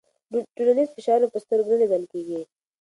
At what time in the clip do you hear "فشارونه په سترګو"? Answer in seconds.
0.95-1.71